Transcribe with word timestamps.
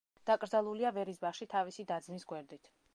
დაკრძალულია 0.29 0.93
ვერის 0.97 1.21
ბაღში 1.27 1.49
თავისი 1.55 1.89
და-ძმის 1.95 2.31
გვერდით. 2.33 2.77